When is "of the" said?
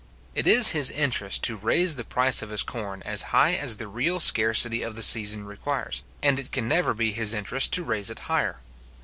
4.81-5.03